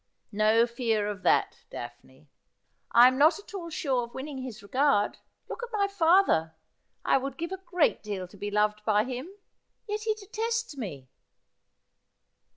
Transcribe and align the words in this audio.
'No 0.45 0.65
fear 0.65 1.05
of 1.05 1.21
that. 1.21 1.57
Daphne.' 1.69 2.27
'I 2.91 3.07
am 3.07 3.17
not 3.19 3.37
at 3.37 3.53
all 3.53 3.69
sure 3.69 4.03
of 4.05 4.15
winning 4.15 4.39
his 4.39 4.63
regard. 4.63 5.19
Look 5.47 5.61
at 5.61 5.69
my 5.71 5.87
father! 5.87 6.55
I 7.05 7.19
would 7.19 7.37
give 7.37 7.51
a 7.51 7.57
great 7.67 8.01
deal 8.01 8.27
to 8.27 8.35
be 8.35 8.49
loved 8.49 8.83
by 8.83 9.03
him, 9.03 9.29
yet 9.87 9.99
he 10.01 10.15
detests 10.15 10.75
me.' 10.75 11.07